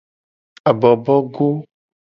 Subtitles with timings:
[0.71, 1.47] Abobogo.